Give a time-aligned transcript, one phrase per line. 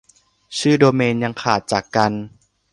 [0.57, 2.11] ชื่อโดเมนยังขาดจากกัน